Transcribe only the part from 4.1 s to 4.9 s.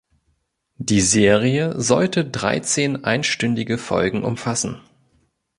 umfassen.